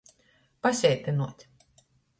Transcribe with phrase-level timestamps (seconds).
[0.63, 1.39] Paseitynuot.